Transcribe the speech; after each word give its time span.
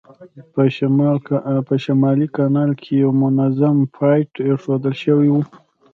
په 1.67 1.73
شمالي 1.83 2.27
کانال 2.37 2.71
کې 2.81 2.91
یو 3.03 3.11
منظم 3.23 3.77
پایپ 3.97 4.29
اېښودل 4.47 4.95
شوی 5.03 5.29
و. 5.31 5.35